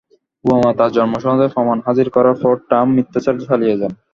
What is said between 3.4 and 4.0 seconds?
চালিয়ে যান।